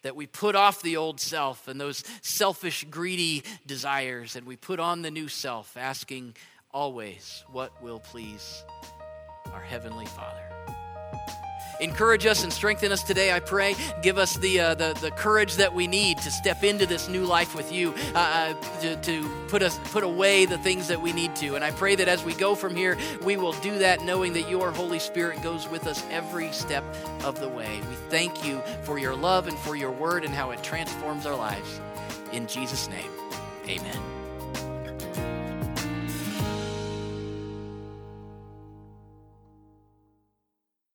[0.01, 4.81] That we put off the old self and those selfish, greedy desires, and we put
[4.81, 6.35] on the new self, asking
[6.73, 8.65] always what will please
[9.53, 10.74] our Heavenly Father.
[11.81, 13.75] Encourage us and strengthen us today, I pray.
[14.03, 17.25] Give us the, uh, the, the courage that we need to step into this new
[17.25, 18.19] life with you, uh,
[18.55, 21.55] uh, to, to put, us, put away the things that we need to.
[21.55, 24.49] And I pray that as we go from here, we will do that knowing that
[24.49, 26.85] your Holy Spirit goes with us every step
[27.25, 27.81] of the way.
[27.89, 31.37] We thank you for your love and for your word and how it transforms our
[31.37, 31.81] lives.
[32.33, 33.11] In Jesus' name,
[33.69, 34.24] amen.